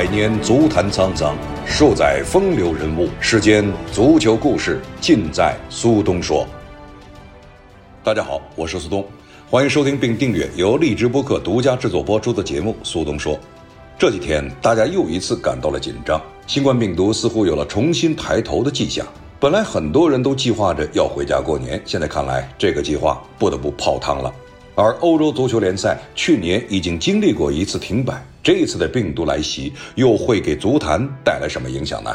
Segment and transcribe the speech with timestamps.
[0.00, 3.10] 百年足坛沧桑，数载风流人物。
[3.20, 6.46] 世间足球故事，尽在苏东说。
[8.02, 9.04] 大家好，我是苏东，
[9.50, 13.34] 欢迎收听并订阅由荔枝播客独家制作播出的节目《苏东说》。
[13.98, 19.06] 这几天，大家又一次感到了紧张，新冠病毒似乎有了重新抬头的迹象。
[19.38, 24.32] 本来很多人都计划着要回家过年，现在看来，这个计划不得不泡汤了。
[24.80, 32.10] 而欧洲足球联赛去年已经经历过一次停摆，这一次的病毒来袭又会给足坛带来什么影响呢？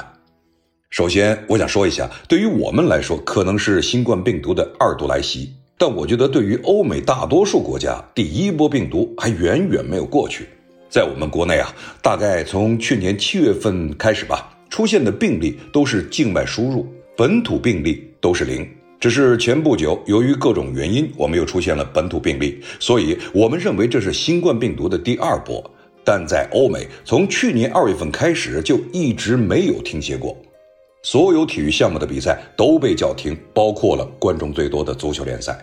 [0.90, 10.48] 首先，我想说一下，对于我们来说，可能是新冠病毒的二度来袭，但我觉得对于欧美大多数国家，第一波病毒还远远没有过去。
[10.90, 11.72] 在我们国内啊，
[12.02, 18.68] 大概从去年七月份开始吧，出现的病例都是境外输入，本土病例都是零。
[19.06, 25.64] 只是前不久，由于各种原因，我们又出现了本土病例，所以我们认为这是新冠病毒的第二波。
[26.04, 30.36] 但在欧美，从去年二月份开始就一直没有停歇过，
[31.04, 35.56] 所有体育项目的比赛都被叫停，包括了观众最多的足球联赛。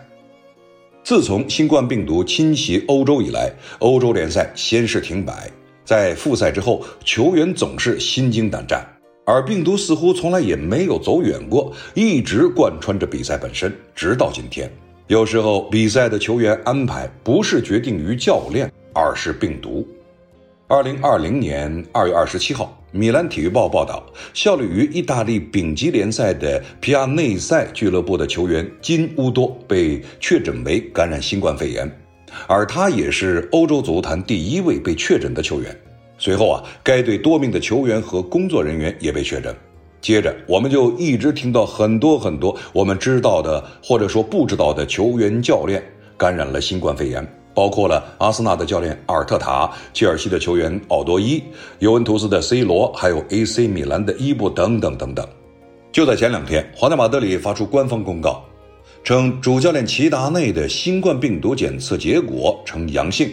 [1.03, 5.51] 自从新冠病毒侵袭欧洲以来，欧洲联赛先是停摆，
[5.83, 8.92] 在复赛之后，球员总是心惊胆战。
[9.25, 14.69] 而病毒似乎从来也没有走远过，一直贯穿着比赛本身，直到今天。
[15.07, 19.87] 有时候比赛的球员安排不是决定于教练，而是病毒。
[20.67, 31.89] 二零二零年二月二十七号，米兰体育报报道，效力于意大利丙级联赛的皮亚内塞俱乐部的球员金乌多被确诊为感染新冠肺炎，
[32.47, 35.77] 而他也是欧洲足坛第一位被确诊的球员。
[36.23, 39.53] 随后啊，该队多名的球员和工作人员也被确诊。
[39.99, 45.83] 接着，我们就一直听到很多很多我们知道的或者说不知道的球员、教练
[46.15, 51.43] 感染了新冠肺炎，包括了阿森纳的教练阿尔特塔、切尔西的球员奥多伊、
[51.79, 55.27] 尤文图斯的 C 罗，还有 AC 米兰的伊布等等等等。
[55.91, 58.41] 就在前两天，皇家马德里发出官方公告，
[59.03, 63.29] 称主教练齐达内的新冠病毒检测结果呈阳性。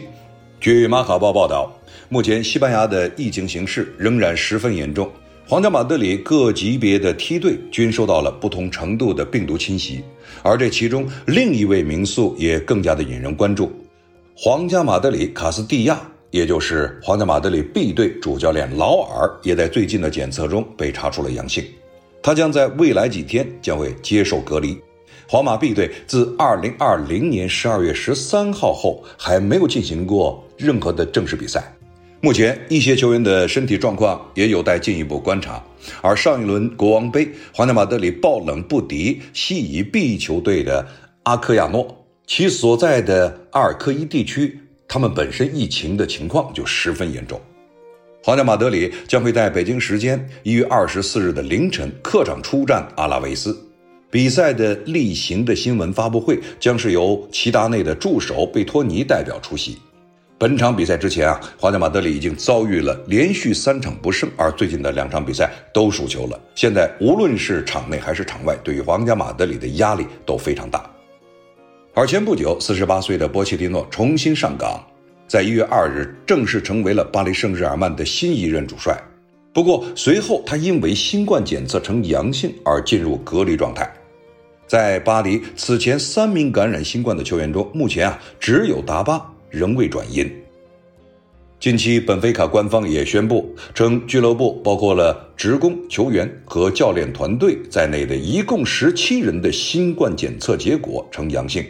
[0.58, 1.70] 据马卡报报道。
[2.12, 5.08] 目前，西班牙的疫情形势仍然十分严重。
[5.46, 10.02] 皇家马德里各级别的梯队均受到了不同程度的病毒侵袭，
[10.42, 13.70] 而这其中另一位名宿也更加的引人关注。
[14.34, 16.00] 皇家马德里卡斯蒂亚，
[16.32, 21.64] 也就是皇家马德里 B 队主教练劳尔，也在最近的检测中被查出了阳性，
[22.20, 24.76] 他将在未来几天将会接受隔离。
[25.28, 31.72] 皇马 B 队自2020年12月13号后，还没有进行过任何的正式比赛。
[32.22, 35.62] 目前一些球员的身体状况也有待进一步观察，
[36.02, 40.86] 而上一轮国王杯，皇家马德里爆冷不敌西乙 B 球队的
[41.22, 47.40] 阿科亚诺，其所在的阿尔科伊地区，他们本身疫情的情况就十分严重。
[48.22, 53.58] 皇家马德里将会在北京时间一月二十四日的凌晨客场出战阿拉维斯，
[54.10, 59.78] 比赛的例行的新闻发布会将是由齐达内的助手贝托尼代表出席。
[60.40, 66.40] 本场比赛之前啊，皇家马德里已经遭遇了连续三场不胜，而最近的两场比赛都输球了。
[66.54, 70.90] 现在无论是场内还是场外，对于皇家马德里的压力都非常大。
[71.92, 74.82] 而前不久，四十八岁的波切蒂诺重新上岗，
[75.28, 78.98] 在一月二日正式成为了巴黎圣日耳曼的新一任主帅。
[79.52, 83.86] 不过随后他因为新冠检测呈阳性而进入隔离状态。
[84.66, 89.30] 在巴黎此前三名感染新冠的球员中，目前啊只有达巴。
[89.50, 90.30] 仍未转阴。
[91.58, 101.62] 近期，本菲卡官方也宣布称，俱乐部包括了职工、球员和教练团队在内的一共十七人的新冠检测结果呈阳性。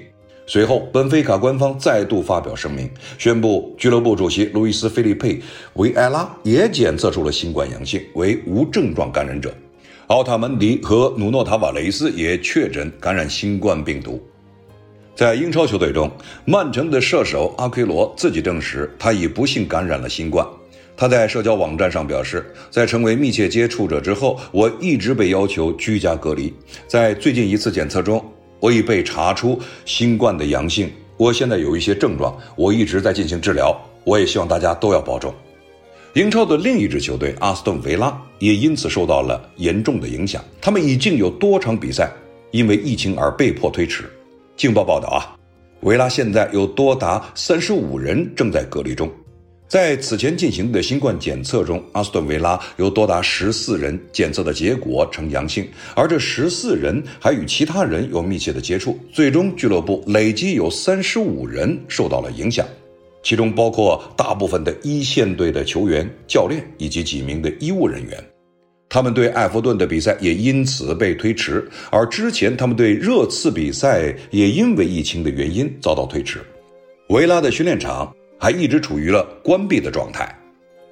[0.47, 5.35] 随后，本菲卡官方再度发表声明，宣布俱乐部主席路易斯·菲利佩·
[5.75, 9.53] 维埃拉也检测出了新冠阳性，为无症状感染者。
[10.07, 14.21] 奥塔门迪和努诺·塔瓦雷斯也确诊感染新冠病毒。
[15.20, 16.11] 在英超球队中，
[16.46, 20.46] 曼城的射手阿奎罗自己证实，他已不幸感染了新冠。
[20.96, 26.50] 他在社交网站上表示，在成为密切接触者之后，我一直被要求居家隔离。
[26.87, 28.25] 在最近一次检测中，
[28.61, 30.90] 我已被查出新冠的阳性。
[31.19, 33.78] 我现在有一些症状，我一直在进行治疗。
[34.05, 35.34] 我也希望大家都要保重。
[36.14, 42.11] 英超的另一支球队阿斯顿维拉也因此受到了严重的影响，他们已经有多场比赛
[42.52, 44.11] 因为疫情而被迫推迟。
[44.61, 45.25] 劲报报道啊，
[45.81, 49.11] 维拉现在有多达三十五人正在隔离中。
[49.67, 55.67] 在此前进行的新冠检测中，阿斯顿维拉有多达十四人检测的结果呈阳性，
[55.97, 62.67] 而这十四人还与其他人有密切的接触，最终俱乐部累计有三十五人受到了影响。
[63.23, 68.23] 其中包括大部分的一线队的球员、教练以及几名的医务人员。
[68.90, 76.40] 他们对埃弗顿的比赛也因此被推迟，而之前他们对热刺比赛也因为疫情的原因遭到推迟。
[77.08, 80.37] 维拉的训练场还一直处于了关闭的状态，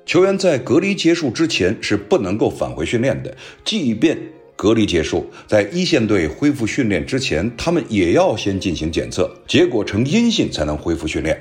[0.07, 4.17] 球员在隔离结束之前是不能够返回训练的，即便
[4.55, 11.37] 隔离结束，在一线队恢复训练之前，他们也要先进行检测，结果呈阴性才能恢复训练。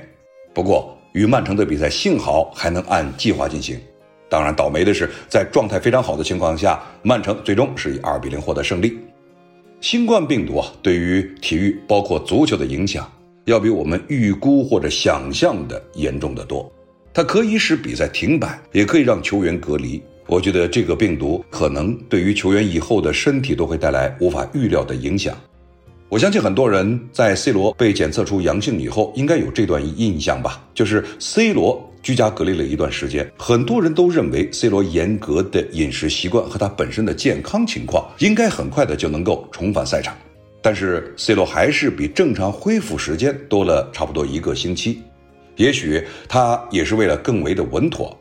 [0.52, 3.78] 不过与曼城的比赛幸好还能按计划进行。
[4.30, 8.98] 当然，倒霉的是，在状态非常好的情况下，曼城最终是以二比零获得胜利。
[9.80, 13.10] 新冠病毒啊，对于体育，包括足球的影响，
[13.46, 16.70] 要比我们预估或者想象的严重的多。
[17.14, 20.02] 它可以使比赛停摆，也可以让球员隔离。
[20.26, 25.34] 我觉得这个病毒可能对于球员以后的身体都会带来无法预料的影响。
[26.10, 31.82] 我相信很多人在 C 罗被检测出阳性以后，应该有这段印象吧，就是 C 罗。
[32.02, 40.16] 居家隔离了一段时间，很多人都认为 C 罗严格的饮食习惯和他本身的健康情况，应该很快的就能够重返赛场。
[40.60, 45.02] 但是 C 罗还是比正常恢复时间多了差不多一个星期，
[45.56, 48.16] 也许他也是为了更为的稳妥。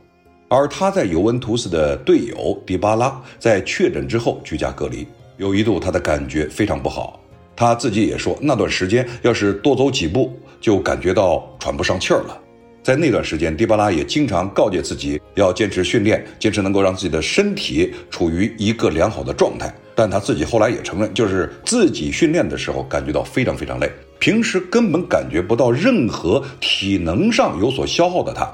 [0.50, 5.06] 而他在尤文图斯的队友迪巴拉在确诊之后居家隔离，
[5.38, 7.19] 有一度他的感觉非常不好，
[7.56, 12.41] 他自己也说那段时间要是多走几步就感觉到喘不上气儿了。
[12.87, 19.69] 在那段时间，迪巴拉也经常告诫自己要坚持训练，坚持能够让自己的身体处于一个良好的状态。
[19.93, 28.49] 但他自己后来也承认，就是自己训练的时候感觉到非常非常累，平时根本感觉不到任何体能上有所消耗的他，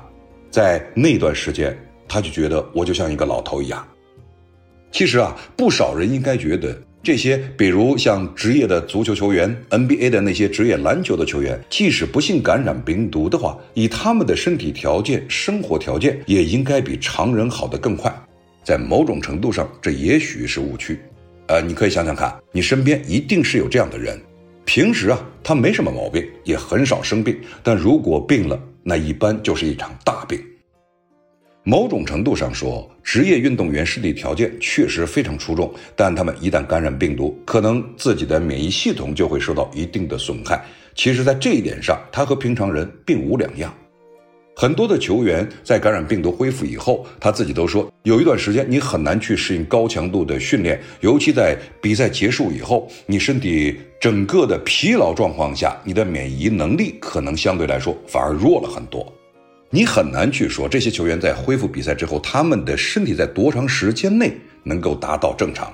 [0.50, 1.78] 在那段时间
[2.08, 3.88] 他就觉得我就像一个老头一样。
[4.92, 6.76] 其实啊，不少人应该觉得。
[7.04, 18.10] 这些，比如像职业的足球球员、NBA 的那些职业篮球的球员，即使不幸感染病毒的话，以他们的身体条件、生活条件，也应该比常人好得更快。
[18.64, 20.98] 在某种程度上，这也许是误区。
[21.48, 24.18] 呃，你可以想想看，你身边一定是有这样的人，
[24.64, 30.40] 平时啊，他没什么毛病，也很少生病，但如果病了，那一般就是一场大病。
[31.66, 40.62] 某种程度上说，职业运动员身体条件确实非常出众，但他们一旦感染病毒，可能自己的免疫系统就会受到一定的损害。
[40.94, 43.74] 其实，在这一点上，他和平常人并无两样。
[44.56, 59.12] 很多的球员在感染病毒恢复以后，他自己都说，有一段时间你很难去适应高强度的训练，尤其在比赛结束以后，你身体整个的疲劳状况下，你的免疫能力可能相对来说反而弱了很多。
[59.76, 64.32] 你很难去说这些球员在恢复比赛之后，他们的身体在多长时间内
[64.62, 65.74] 能够达到正常。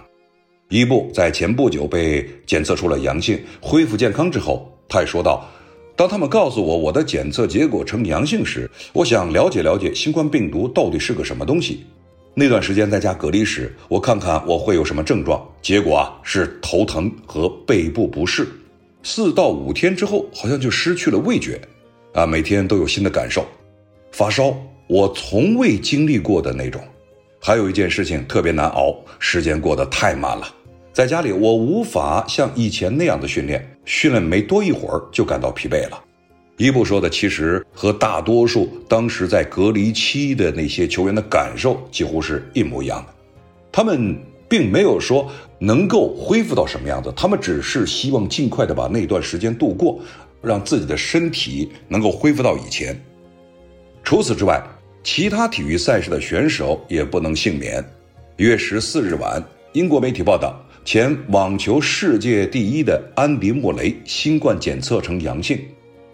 [0.70, 5.46] 伊布在前不久被检测出了阳性，恢复健康之后，他也说道
[5.98, 11.84] ：“当他们告诉我我的检测结果呈阳性时，我想了解了解新冠病毒到底是个什么东西。
[12.34, 18.48] 那段时间在家隔离时，我看看我会有什么症状，结果啊是头疼和背部不适。
[19.04, 21.60] 四到五天之后，好像就失去了味觉，
[22.14, 23.46] 啊，每天都有新的感受。”
[24.12, 24.56] 发烧，
[24.88, 26.82] 我从未经历过的那种。
[27.42, 30.54] 还有一件事情特别难熬，时间过得太慢了。
[30.92, 36.04] 在家里，我无法像以前那样的训练，训练没多一会儿就感到疲惫了。
[36.58, 43.14] 伊布说的其实和大多数当时在隔离期的那些球员的感受几乎是一模一样的。
[43.72, 44.18] 他们
[44.50, 49.98] 并没有说能够恢复到什么样子，他们只是希望尽快的把那段时间度过，
[50.42, 53.00] 让自己的身体能够恢复到以前。
[54.10, 54.60] 除此之外，
[55.04, 57.80] 其他体育赛事的选手也不能幸免。
[58.38, 59.40] 一月十四日晚，
[59.74, 65.60] 英国媒体报道，前网球世界第一的安迪·穆雷新冠检测呈阳性。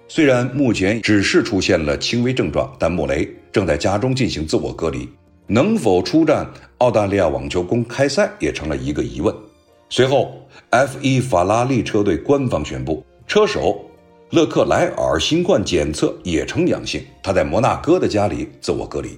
[0.09, 5.07] 虽然目前只是出现了轻微症状，但穆雷正在家中进行自我隔离，
[5.47, 6.45] 能否出战
[6.79, 9.33] 澳大利亚网球公开赛也成了一个疑问。
[9.87, 13.89] 随后，F1 法拉利车队官方宣布，车手。
[14.35, 19.17] 勒克莱尔新冠检测也呈阳性，他在摩纳哥的家里自我隔离。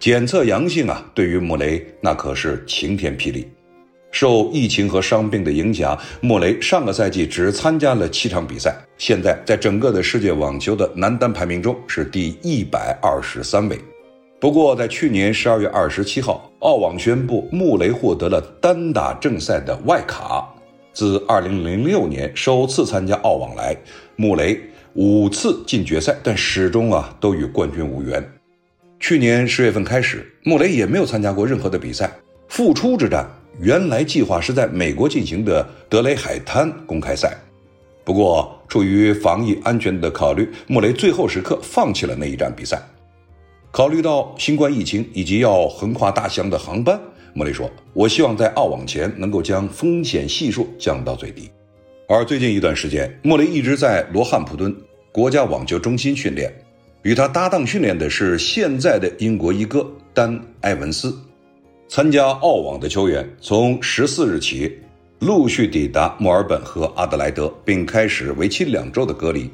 [0.00, 3.46] 检测阳性啊，对于穆雷那可是晴天霹雳。
[4.10, 13.78] 受疫情和伤病的影响，穆雷上个赛季只参加了七场比赛，现在在整个的世界网球的男单排名中是第一百二十三位。
[14.40, 20.52] 不过，在去年十二月二十七号，澳网宣布穆雷获得了单打正赛的外卡。
[20.92, 23.76] 自二零零六年首次参加澳网来，
[24.16, 24.58] 穆雷
[24.94, 28.26] 五次进决赛，但始终啊都与冠军无缘。
[28.98, 32.10] 去年十月份开始，穆雷也没有参加过任何的比赛。
[32.48, 33.28] 复出之战
[33.60, 37.36] 原来计划是在美国进行的德雷海滩公开赛，
[38.04, 42.80] 不过出于防疫安全的考虑，穆雷最后时刻放弃了那一站比赛。
[43.70, 46.98] 考虑到新冠疫情以及要横跨大西洋的航班，
[47.34, 51.50] 穆雷说：“我希望在澳网前能够将风险系数降到最低。”
[52.08, 54.72] 而最近一段时间，莫雷一直在罗汉普敦
[55.10, 56.52] 国家网球中心训练，
[57.02, 59.84] 与他搭档训练的是现在的英国一哥
[60.14, 61.12] 丹·埃文斯。
[61.88, 64.72] 参加澳网的球员从十四日起
[65.18, 69.50] 陆续抵达墨尔本和阿德莱德，并开始为期两周的隔离。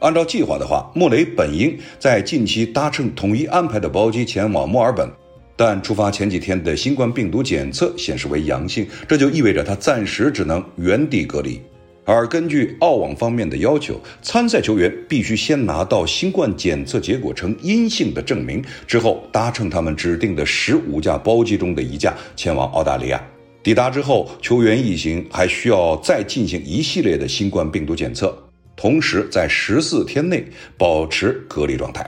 [0.00, 5.08] 按照计划的话，莫雷本应在近期搭乘统一安排的包机前往墨尔本，
[5.54, 11.62] 但出发前几天的新冠病毒检测显示为阳性，这就意味着他暂时只能原地隔离。
[12.04, 23.24] 而根据澳网方面的要求，参赛球员必须先拿到新冠检测结果呈阴性的证明，之后搭乘他们指定的十五架包机中的一架前往澳大利亚。
[23.62, 28.36] 抵达之后，球员一行还需要再进行一系列的新冠病毒检测，
[28.74, 30.44] 同时在十四天内
[30.76, 32.04] 保持隔离状态。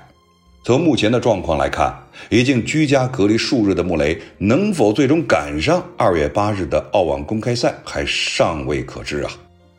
[0.64, 1.94] 从目前的状况来看，
[2.30, 9.30] 已经居家隔离数日的穆雷能否最终赶上二月八日的澳网公开赛，还尚未可知啊。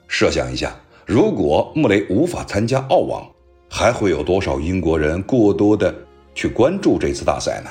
[0.08, 3.28] 设想一下，如果穆雷无法参加澳网，
[3.70, 5.94] 还会有多少英国人过多的
[6.34, 7.70] 去关注这次大赛呢？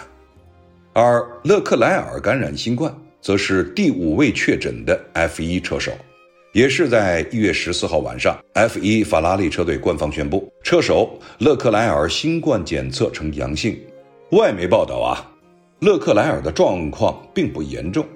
[0.92, 5.92] 而勒克莱尔感染新冠，则是第五位确诊的 F1 车手，
[6.52, 13.76] 也是在一月十四号晚上，F1 法拉利车队官方宣布，车手勒克莱尔新冠检测呈阳性。
[14.30, 15.30] 外媒报道啊，
[15.80, 18.06] 勒克莱尔的状况并不严重。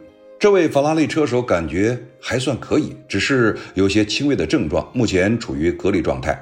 [0.41, 6.41] 这位法拉利车手感觉还算可以，只是有些轻微的症状，目前处于隔离状态。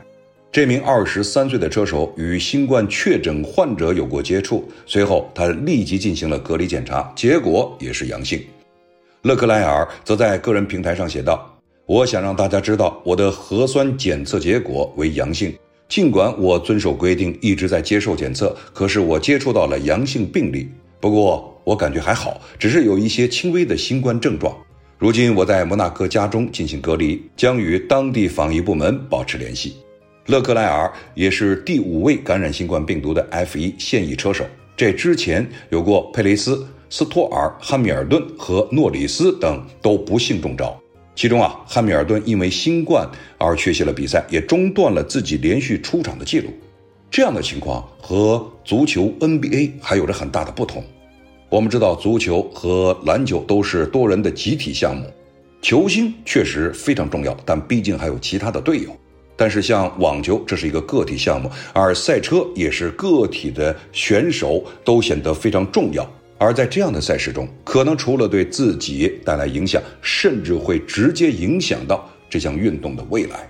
[0.53, 8.45] 这名二十三岁的车手与新冠确诊患者有过接触，随后他立即进行了隔离检查，结果也是阳性。
[9.23, 15.55] 勒克莱尔则在个人平台上写道：“我想让大家知道，我的核酸检测结果为阳性。
[15.89, 20.69] 尽管我遵守规定，一直在接受检测，可是我接触到了阳性病例。
[21.01, 24.57] 不过。”我感觉还好，只是有一些轻微的新冠症状。
[24.99, 29.75] 如今我在摩纳哥家中进行隔离，将与当地防疫部门保持联系。
[30.27, 40.81] 勒克莱尔也是第五位感染新冠病毒的 F1 现役车手，这之前有过佩雷斯、斯托尔、汉密尔顿和诺里斯等都不幸中招。
[41.17, 43.05] 其中啊，汉密尔顿因为新冠
[43.39, 46.51] 而缺席了比赛，也中断了自己连续出场的记录。
[47.11, 50.85] 这样的情况和足球 NBA 还有着很大的不同。
[51.49, 55.07] 我们知道，足球和篮球都是多人的集体项目，
[55.63, 58.91] 球星确实非常重要，但毕竟还有其他的队友。
[59.37, 66.07] 但是像网球，这是一个个体项目，而赛车也是个体的选手都显得非常重要。
[66.39, 73.49] 而在这样的赛事中，可能除了对自己带来影响，甚至会直接影响到这项运动的未来。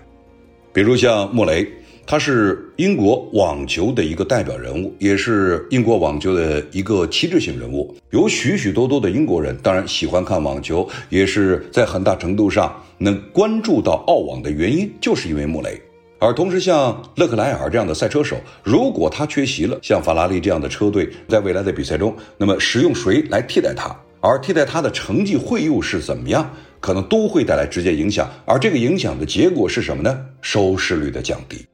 [0.72, 1.66] 比如像穆雷。
[2.08, 7.92] 他是英国网球的一个代表人物，也是英国网球的一个旗帜性人物。
[8.10, 15.82] 有许许多多的英国人，当然喜欢看网球，也是在很大程度上能关注到澳网的原因，就是因为穆雷。
[16.20, 23.94] 而同时，像勒克莱尔这样的赛车手，如果他缺席了，像法拉利这样的车队在未来的比赛中，那么使用谁来替代他？
[24.20, 26.48] 而替代他的成绩会又是怎么样？
[26.78, 28.30] 可能都会带来直接影响。
[28.44, 30.16] 而这个影响的结果是什么呢？
[30.40, 31.66] 收视率的降低。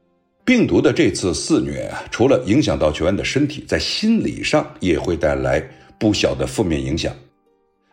[0.44, 5.62] 病毒的这次肆虐啊，除了影响到球员的身体，在心理上也会带来
[6.00, 7.14] 不小的负面影响。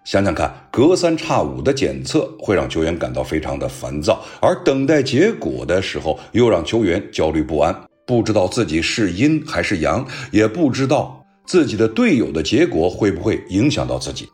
[0.04, 7.76] 想想看，隔三差五的检测会让球员感到非常的烦躁，而等待结果的时候又让球员焦虑不安，
[8.08, 14.28] 不知道自己是阴还是阳，也不知道自己的队友的结果会不会影响到自己。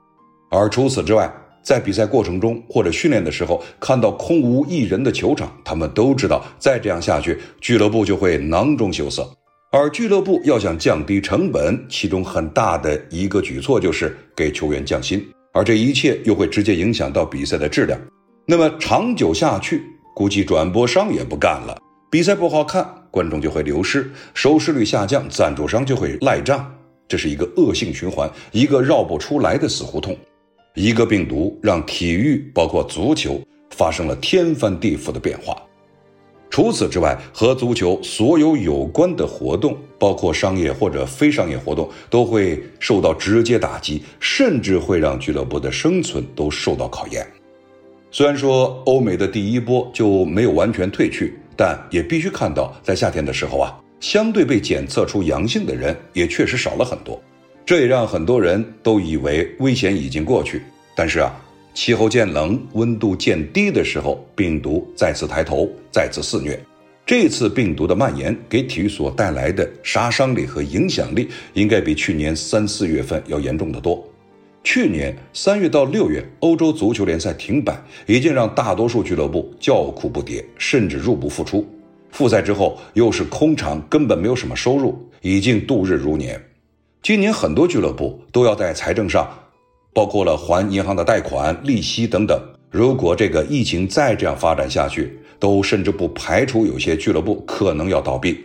[0.49, 1.29] 而除此之外，
[1.65, 9.27] 在比赛过程中或者训练的时候，看到空无一人的球场，他们都知道再这样下去，俱乐部就会囊中羞涩。
[9.71, 17.99] 而俱乐部要想降低成本，其中很大的一个举措就是给球员降薪，而这一切又会直接影响到比赛的质量。
[18.45, 19.81] 那么长久下去，
[20.15, 21.75] 估计转播商也不干了，
[22.11, 26.71] 比赛不好看，观众就会流失，收视率下降，赞助商就会赖账，
[27.07, 30.15] 这是一个恶性循环，一个绕不出来的死胡同。
[30.75, 33.39] 一个病毒让体育，包括足球，
[33.69, 35.55] 发生了天翻地覆的变化。
[36.49, 47.25] 除此之外，和足球所有有关的活动，包括商业或者非商业活动，都会受到直接打击，甚至会让俱乐部的生存都受到考验。
[48.11, 57.21] 虽然说欧美的第一波就没有完全退去，但也必须看到，在夏天的时候啊，相对被检测出阳性的人也确实少了很多。
[57.65, 60.61] 这也让很多人都以为危险已经过去，
[60.95, 61.35] 但是啊，
[61.73, 66.59] 气候渐冷、温度渐低的时候，病毒再次抬头，再次肆虐。
[67.07, 74.07] 这次病毒的蔓延给体育所带来的杀伤力和影响力，应该比去年三四月份要严重的多。
[74.63, 81.67] 去年三月到六月，欧洲足球联赛停摆，已经让大多数俱乐部叫苦不迭，甚至入不敷出。
[82.11, 86.39] 复赛之后又是空场，根本没有什么收入，已经度日如年。
[87.05, 89.29] 今年很多俱乐部都要在财政上，
[89.93, 92.35] 包括了还银行的贷款、利息等等。
[92.71, 98.39] 如果这个疫情再这样发展下去，都甚至不排除有些俱乐部可能要倒闭。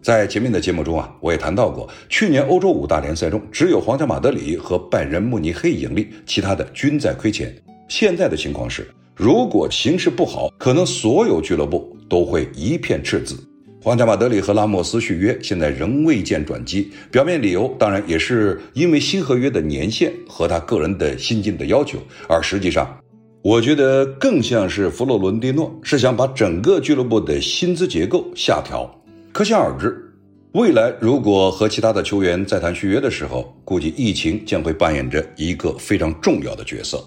[0.00, 7.54] 在前面的节目中啊，我也谈到过，去年欧洲五大联赛中，只有皇家马德里和拜仁慕尼黑盈利，其他的均在亏钱。
[7.90, 13.36] 现在的情况是，如果形势不好，可能所有俱乐部都会一片赤字。
[13.88, 16.92] 皇家马德里和拉莫斯续约，现在仍未见转机。
[17.10, 23.00] 表面理由当然也是因为新合约的年限和他个人的薪金的要求，而实际上，
[23.42, 28.94] 我觉得更像是弗洛伦蒂诺是想把整个俱乐部的薪资结构下调。
[29.32, 29.96] 可想而知，
[30.52, 37.02] 未来如果和其他的球员再谈续约的时候，估计疫情将会扮演着一个非常重要的角色。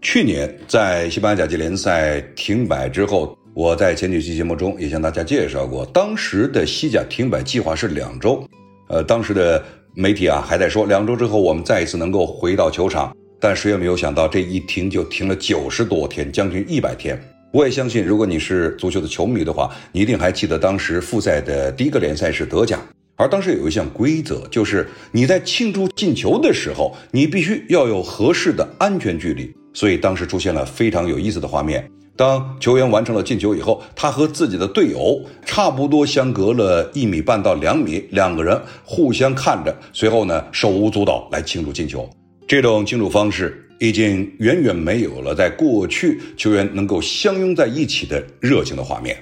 [0.00, 8.44] 去年在西班牙甲级联赛停摆之后，我在前几期节目中也向大家介绍过，当时的西甲停摆计划是两周。
[8.88, 9.62] 呃，当时的
[9.94, 17.16] 媒体啊还在说两周之后我们再一次能够回到球场，但谁也没有想到这一停就停了九十多天，将近一百天。
[17.52, 22.80] 我也相信，如果你是足球的球迷的话，你一定还记得当时复赛的第一个联赛是德甲，
[23.14, 29.54] 而当时有一项规则，就是你在庆祝进球的时候，你必须要有合适的安全距离。
[29.72, 42.08] 所以当时出现了非常有意思的画面：当球员完成了进球以后，他和自己的队友差不多相隔了一米半到两米，两个人互相看着，随后呢手舞足蹈来庆祝进球。
[42.46, 43.60] 这种庆祝方式。
[43.80, 49.16] 已经远远没有了在过去球员能够相拥在一起的热情的画面。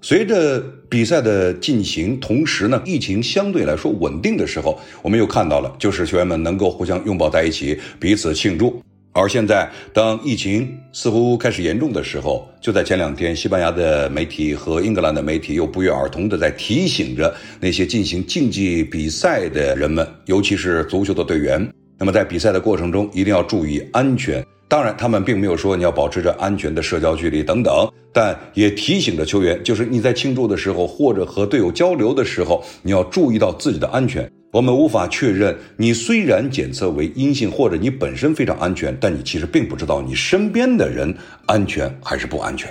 [0.00, 8.80] 随着比赛的进行，同时呢，疫情相对来说稳定的时候，我们又看到了，就是球员们能够互相拥抱在一起，彼此庆祝。
[9.12, 21.68] 而现在，当疫情似乎开始严重的时候，就在前两天，西班牙的媒体和英格兰的媒体又不约而同的在提醒着那些进行竞技比赛的人们，尤其是足球的队员。
[21.98, 24.46] 那么在比赛的过程中一定要注意安全。
[24.68, 34.30] 当然，他们并没有说你要保持着安全的社交距离等等，但也提醒着球员，就是你在庆祝的时候或者和队友交流的时候，你要注意到自己的安全。
[34.52, 41.14] 我们无法确认你虽然检测为阴性或者你本身非常安全，但你其实并不知道你身边的人
[41.46, 42.68] 安全还是不安全。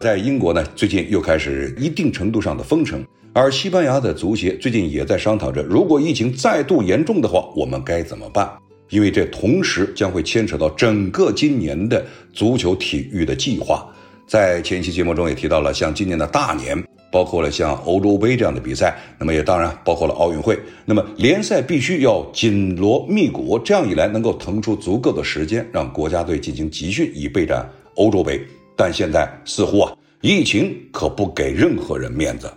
[0.00, 3.04] 在英国呢，最近又开始一定程度上的封城。
[3.32, 8.50] 而西班牙的足协最近也在商讨着，如果疫情再度严重的话，我们该怎么办？
[8.90, 13.86] 因为这同时将会牵扯到整个今年的足球体育的计划。
[14.26, 16.80] 在前期节目中也提到了，像今年的大年，
[17.14, 20.58] 包括了像欧洲杯这样的比赛，那么也当然包括了奥运会。
[20.84, 28.44] 那么联赛必须要紧锣密鼓，这样一来能够腾出足够的时间，让国家队进行集训，以备战欧洲杯。
[28.74, 32.52] 但现在似乎啊，疫情可不给任何人面子。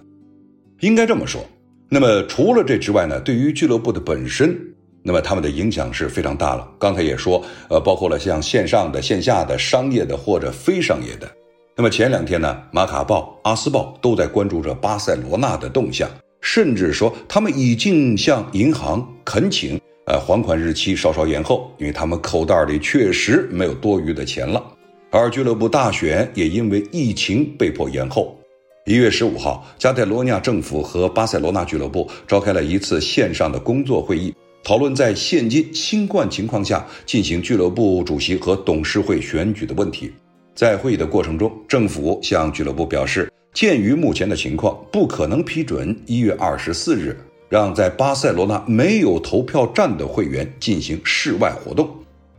[0.80, 1.40] 应该这么说，
[1.88, 3.20] 那么除了这之外呢？
[3.20, 4.60] 对于俱乐部的本身，
[5.04, 6.68] 那么他们的影响是非常大了。
[6.80, 11.30] 刚才也说，呃，包括了像线上的、线下的、商业的或者非商业的。
[11.80, 16.10] 那么前两天呢，马卡报、阿斯报都在关注着巴塞罗那的动向，
[16.42, 24.64] 甚至说他们已经向银行恳请，呃，还款日期稍稍延后，因为他们口袋里确实没有多余的钱了。
[25.12, 28.36] 而俱乐部大选也因为疫情被迫延后。
[28.88, 40.12] 一月十五号，加泰罗尼亚政府和巴塞罗那俱乐部召开了一次线上的工作会议，讨论在现今新冠情况下进行俱乐部主席和董事会选举的问题。
[40.58, 47.16] 在会议的过程中，政府向俱乐部表示，鉴于目前的情况，不可能批准一月二十四日
[47.48, 51.88] 让在巴塞罗那没有投票站的会员进行室外活动，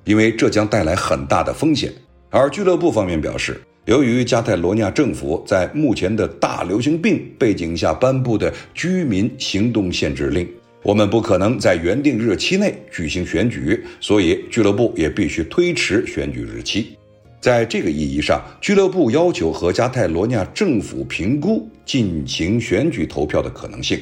[0.04, 1.92] 因为这将带来很大的风险。
[2.28, 3.56] 而俱乐部方面表示。
[3.84, 10.46] 由于加泰罗尼亚政府在目前的大流行病背景下颁布的居民行动限制令，
[10.82, 16.97] 我们不可能在原定日期内举行选举，所以俱乐部也必须推迟选举日期。
[17.40, 23.98] 在这个意义上，俱乐部要求和加泰罗尼亚政府评估进行选举投票的可能性，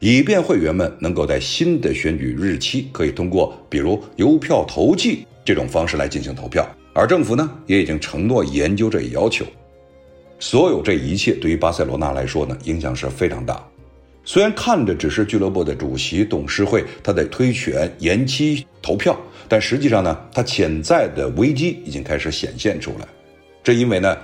[0.00, 6.68] 以便会员们能够在新的选举日期可以通过比如邮票投寄这种方式来进行投票。
[6.92, 9.44] 而政府呢，也已经承诺研究这一要求。
[10.40, 13.64] 所有这一切对于巴塞罗那来说呢，影响是非常大。
[14.24, 19.16] 虽然看着只是俱乐部的主席、董事会他在推选延期投票，
[19.48, 23.06] 但实际上呢，它潜在的危机已经开始显现出来。
[23.62, 24.16] 这因为呢，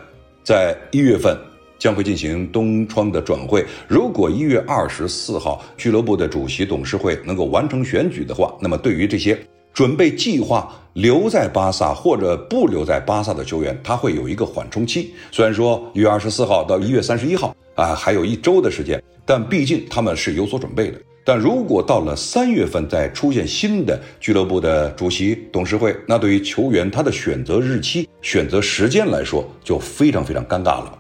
[0.43, 1.37] 在一月份，
[1.79, 3.65] 将会进行东窗的转会。
[3.89, 9.39] 如果一月二十四号俱乐部的主席董事会能够完成选举的话，那么对于这些
[9.73, 15.15] 准备计划留在巴萨或者不留在巴萨的球员，他会有一个缓冲期。
[15.31, 21.01] 虽然说一月二十四号到一月三十一号啊还有一周的时间，但毕竟他们是有所准备的。
[21.33, 30.99] 但如果到了三月份再出现新的俱乐部的主席董事会，那对于球员他的选择日期、选择时间来说就非常非常尴尬了。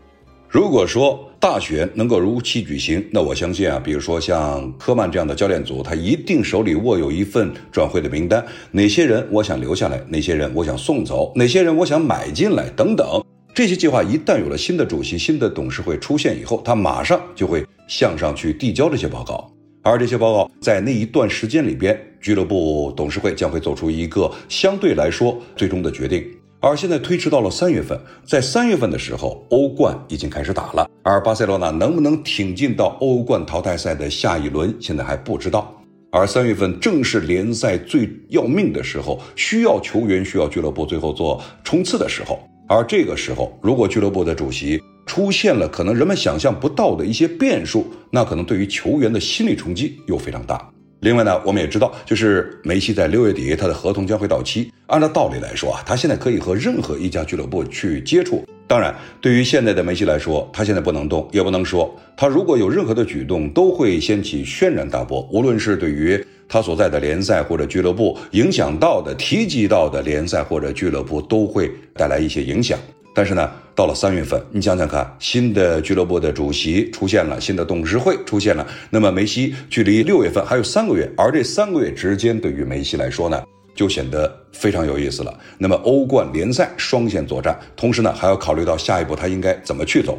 [0.48, 13.20] 如果说大选能够如期举行，那我相信啊，比如说像科曼这样的教练组，他一定手里握有一份转会的名单，哪些人我想留下来，哪些人我想送走，哪些人我想买进来等等。
[13.52, 19.50] 这些计划一旦有了新的主席、新的董事会出现以后，他马上就会向上去递交这些报告。
[19.82, 26.22] 而这些报告在那一段时间里边，俱乐部董事会将会做出一个相对来说最终的决定。
[26.60, 35.74] 而现在推迟到了三月份，在三月份的时候，欧冠已经开始打了，而巴塞罗那能不能挺进到欧冠淘汰赛的下一轮，现在还不知道。
[36.12, 42.38] 而三月份正是联赛最要命的时候，需要球员、需要俱乐部最后做冲刺的时候。
[42.68, 50.70] 而这个时候，如果俱乐部的主席，出现了可能人们想象不到的一些变数，那可能对于球员的心理冲击又非常大。
[51.00, 54.70] 另外呢，我们也知道，就是梅西在六月底他的合同将会到期。
[54.86, 58.44] 按照道理来说啊，他现在可以和任何一家俱乐部去接触。
[58.66, 61.92] 当然，对于现在的梅西来说，他现在不能动，也不能说。
[62.16, 65.26] 他如果有任何的举动，都会掀起轩然大波。
[65.32, 72.78] 无论是对于他所在的联赛或者俱乐部影响到的、提及到的联赛或者俱乐部，都会带来一些影响。
[73.12, 83.42] 但是呢，到了三月份，你想想看，新的俱乐部的主席出现了，新的董事会出现了，那么梅西距离六月份还有三个月，而这三个月之间，对于梅西来说呢，
[83.74, 85.38] 就显得非常有意思了。
[85.58, 90.18] 那么欧冠联赛双线作战，同时呢，还要考虑到下一步他应该怎么去走。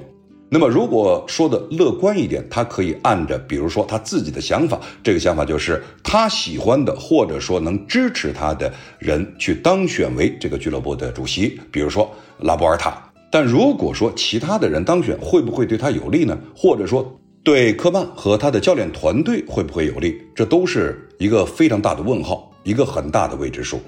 [0.54, 13.02] 那么如果说的乐观一点，他可以按着，比如说他自己的想法，这个想法就是他喜欢的，或者说能支持他的人去当选为这个俱乐部的主席，比如说拉波尔塔。
[13.32, 16.38] 但如果说其他的人当选，会不会对他有利呢？
[16.54, 20.22] 或者说对科曼和他的教练团队会不会有利？
[20.36, 23.80] 这都是一个非常大的问号，一个很大的未知数。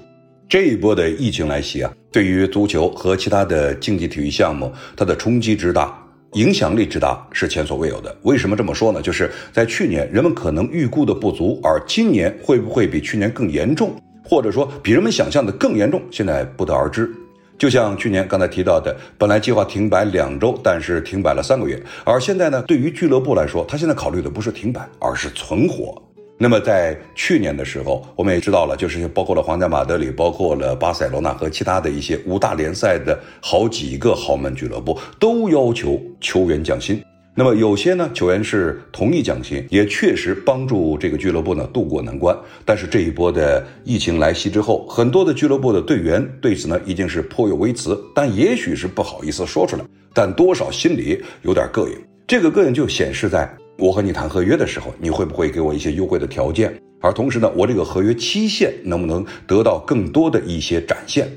[0.48, 6.00] 这一波的疫情来袭啊，对于足球和其他的竞技体育项目，它的冲击之大。
[6.34, 8.16] 影响力之大是前所未有的。
[8.22, 9.00] 为什么这么说呢？
[9.00, 17.10] 就是在去年人们可能预估的不足，而今年会不会比去年更严重，或者说比人们想象的更严重，现在不得而知。
[17.56, 26.02] 就像去年刚才提到的，本来计划停摆两周，但是停摆了三个月，而现在呢，对于俱乐部来说，他现在考虑的不是停摆，而是存活。
[26.36, 37.00] 那么在去年的时候，我们也知道了，就是包括了皇家马德里，包括了巴塞罗那和其他的一些五大联赛的好几个豪门俱乐部都要求球员降薪。
[37.36, 42.36] 那么有些呢球员是同意降薪，也确实帮助这个俱乐部呢渡过难关。
[42.64, 51.94] 但是这一波的疫情来袭之后，很多的俱乐部的队员对此呢已经是颇有微词，但也许是不好意思说出来，但多少心里有点膈应。
[52.26, 53.48] 这个膈应就显示在。
[53.76, 56.72] 我和你谈合约的时候，你会不会给我一些优惠的条件？
[57.00, 61.28] 而同时呢，我这个合约期限能不能得到更多的一些展现？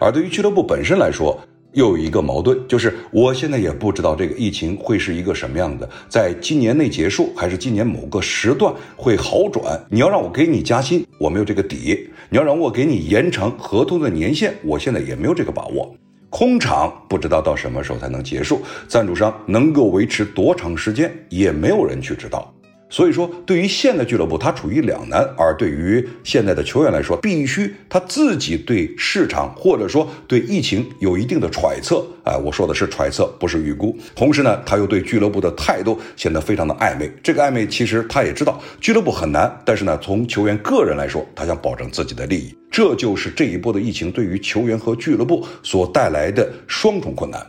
[0.00, 1.38] 而对于俱乐部本身来说，
[1.74, 9.78] 又有一个矛盾，就是我现在也不知道这个疫情会是一个什么样的，在今年内结束，还是今年某个时段会好转？
[9.88, 15.94] 你要让我给你加薪，我没有这个底；你要让我给你延长合同的年限，我现在也没有这个把握。
[16.32, 22.50] 空场不知道到什么时候才能结束，赞助商能够维持多长时间，也没有人去知道。
[22.92, 32.04] 所以说，对于现在俱乐部，他处于两难；而对于现在的球员来说，必须他自己对市场或者说对疫情有一定的揣测。
[32.24, 33.96] 哎，我说的是揣测，不是预估。
[34.14, 37.10] 同时呢，他又对俱乐部的态度显得非常的暧昧。
[37.22, 42.54] 这个暧昧其实他也知道俱乐部很难，但是呢，从球员个人来说，他想保证自己的利益。
[42.70, 47.40] 这就是这一波的疫情对于球员和俱乐部所带来的双重困难。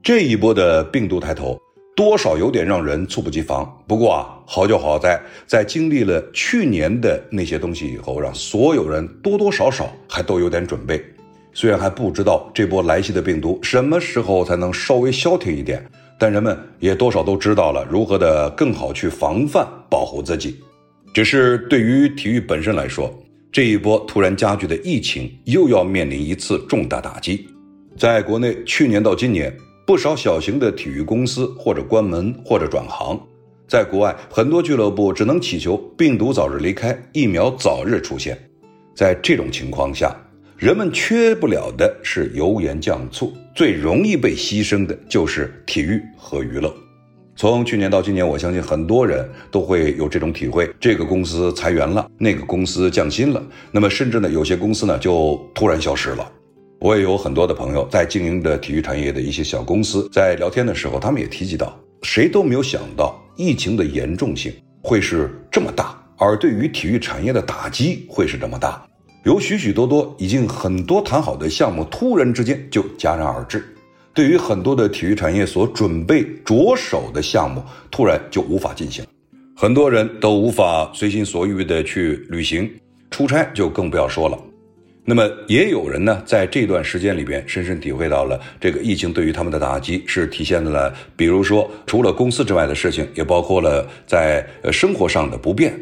[0.00, 1.58] 这一波的病毒抬头。
[2.00, 3.70] 多少有点让人猝不及防。
[3.86, 11.04] 不过啊，好就好在，在经历了去年的那些东西以后，让所有人多多少少还都有点准备。
[11.52, 15.84] 虽然还不知道这波来袭的病毒什么时候才能稍微消停一点，
[16.18, 20.58] 但人们也多少都知道了如何的更好去防范保护自己。
[21.12, 23.14] 只是对于体育本身来说，
[23.52, 27.46] 这一波突然加剧的疫情又要面临一次重大打击。
[27.94, 29.54] 在国内，去年到今年。
[29.90, 33.20] 不少小型的体育公司或者关门或者转行，
[33.66, 38.38] 在国外很多俱乐部只能祈求病毒早日离开，疫苗早日出现。
[38.94, 40.14] 在这种情况下，
[40.56, 46.72] 人们缺不了的是油盐酱醋，最容易被牺牲的就是体育和娱乐。
[47.34, 56.30] 从去年到今年，我相信很多人都会有这种体会：这个公司裁员了，那个公司降薪了，那么甚至呢，有些公司呢就突然消失了。
[56.80, 64.50] 我也有很多的朋友在经营的体育产业的一些小公司，在聊天的时候，他们也提及到，谁都没有想到疫情的严重性
[64.82, 68.82] 会是这么大，而对于体育产业的打击会是这么大。
[69.24, 73.62] 有许许多多已经很多谈好的项目，突然之间就戛然而止。
[74.14, 79.04] 对于很多的体育产业所准备着手的项目，突然就无法进行，
[79.54, 82.70] 很多人都无法随心所欲的去旅行、
[83.10, 84.38] 出差，就更不要说了。
[85.04, 95.74] 那么也有人呢，在这段时间里边，深深体会到了这个疫情对于他们的打击，是体现在了，比如说除了公司之外的事情，也包括了在呃生活上的不便。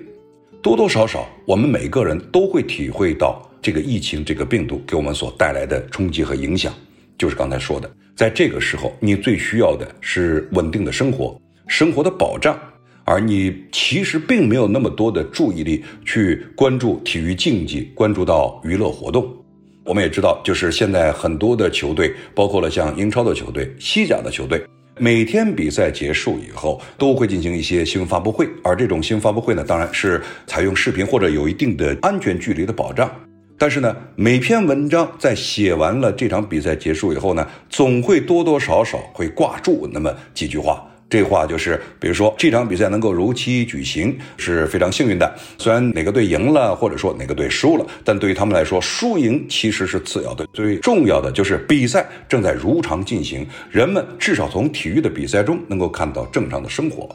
[0.62, 6.72] 多多少少，我们每个人都会体会到这个疫情、这个病毒给我们所带来的冲击和影响。
[7.18, 12.58] 就是刚才说的，在这个时候，你最需要的是稳定的生活、生活的保障，
[13.08, 19.26] 而你其实并没有那么多的注意力去关注体育竞技、关注到娱乐活动。
[19.82, 24.62] 我们也知道，就是现在很多的球队，包括了像英超的球队、西甲的球队。
[24.98, 33.10] 每天比赛结束以后，都会进行一些新闻发布会，而这种新闻发布会呢，当然是采用视频或者有一定的安全距离的保障。
[33.56, 40.84] 但是呢，每篇文章在写完了这场比赛结束以后呢，总会多多少少会挂住那么几句话。
[41.10, 45.34] 这话就是，比如说这场比赛能够如期举行是非常幸运的。
[45.56, 50.46] 虽然哪个队赢了，或者说哪个队输了，但对于他们来说，输赢其实是次要的。
[50.52, 57.08] 最重要的就是比赛正在如常进行，人们至少从体育的比赛中能够看到正常的生活。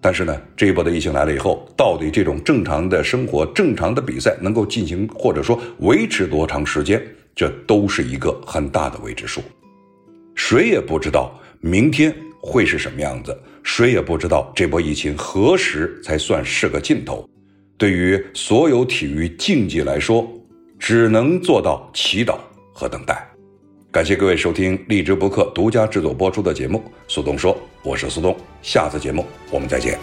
[0.00, 7.02] 但是呢，这一波的疫情来了以后，到底这种正常的生活、正常的比赛能够进行，或者说维持多长时间，
[7.34, 9.42] 这都是一个很大的未知数。
[10.34, 12.14] 谁也不知道明天。
[12.46, 13.36] 会是什么样子？
[13.64, 17.28] 谁也不知道这波疫情何时才算是个尽头。
[17.76, 20.24] 对于所有体育竞技来说，
[20.78, 22.38] 只能做到祈祷
[22.72, 23.28] 和等待。
[23.90, 26.78] 感谢各位收听荔枝播客独家制作播出的节目
[27.08, 29.98] 《苏东说》，我是苏东，下次节目我们再见。